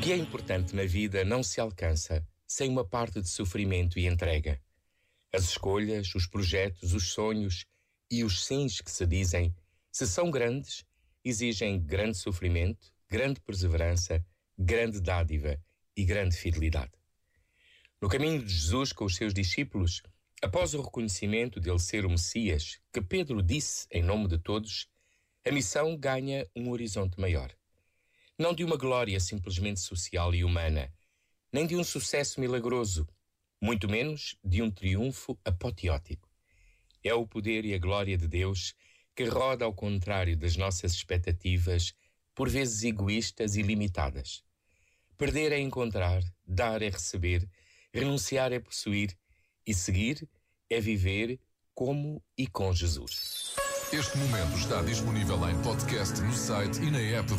[0.00, 4.60] que é importante na vida não se alcança sem uma parte de sofrimento e entrega.
[5.32, 7.66] As escolhas, os projetos, os sonhos
[8.10, 9.54] e os sims que se dizem,
[9.90, 10.84] se são grandes,
[11.24, 14.24] exigem grande sofrimento, grande perseverança,
[14.58, 15.58] grande dádiva
[15.96, 16.92] e grande fidelidade.
[18.00, 20.02] No caminho de Jesus com os seus discípulos,
[20.42, 24.88] após o reconhecimento dele ser o Messias, que Pedro disse em nome de todos,
[25.46, 27.54] a missão ganha um horizonte maior.
[28.42, 30.92] Não de uma glória simplesmente social e humana,
[31.52, 33.06] nem de um sucesso milagroso,
[33.60, 36.28] muito menos de um triunfo apoteótico.
[37.04, 38.74] É o poder e a glória de Deus
[39.14, 41.94] que roda ao contrário das nossas expectativas,
[42.34, 44.42] por vezes egoístas e limitadas.
[45.16, 47.48] Perder é encontrar, dar é receber,
[47.94, 49.16] renunciar é possuir
[49.64, 50.28] e seguir
[50.68, 51.38] é viver
[51.72, 53.54] como e com Jesus.
[53.92, 57.36] Este momento está disponível em podcast no site e na app da